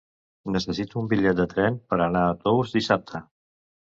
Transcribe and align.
Necessito 0.53 0.99
un 1.01 1.09
bitllet 1.11 1.41
de 1.41 1.45
tren 1.51 1.77
per 1.93 1.99
anar 2.05 2.23
a 2.29 2.33
Tous 2.45 2.73
dissabte. 2.79 3.25